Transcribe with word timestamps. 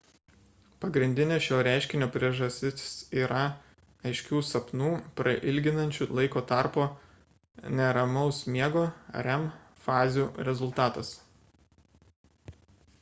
pagrindinė 0.83 1.35
šio 1.47 1.57
reiškinio 1.65 2.07
priežastis 2.15 2.85
yra 3.25 3.41
aiškių 4.13 4.39
sapnų 4.47 4.87
prailginančių 5.21 6.07
laiko 6.21 6.43
tarp 6.53 6.79
neramaus 7.81 8.41
miego 8.57 8.85
rem 9.29 9.47
fazių 9.85 10.25
rezultatas 10.51 11.13